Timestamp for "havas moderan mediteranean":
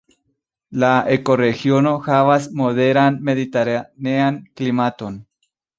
2.07-4.45